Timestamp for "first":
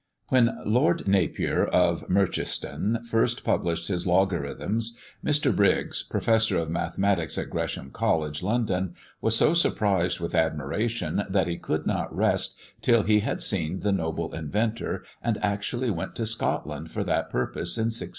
3.05-3.43